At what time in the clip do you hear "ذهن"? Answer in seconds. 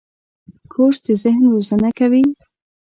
1.23-1.43